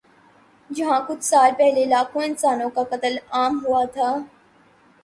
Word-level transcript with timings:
جہاں 0.69 0.99
کچھ 1.07 1.23
سال 1.23 1.51
پہلے 1.57 1.85
لاکھوں 1.85 2.23
انسانوں 2.23 2.69
کا 2.75 2.83
قتل 2.89 3.17
عام 3.31 3.65
ہوا 3.65 3.83
تھا۔ 3.93 4.15